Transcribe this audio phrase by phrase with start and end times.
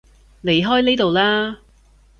[0.43, 1.59] 離開呢度啦